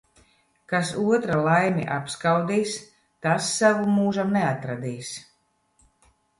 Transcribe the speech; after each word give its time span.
Kas 0.71 0.93
otra 1.01 1.35
laimi 1.47 1.85
apskaudīs, 1.97 2.73
tas 3.27 3.53
savu 3.61 3.95
mūžam 4.01 4.35
neatradīs. 4.41 5.15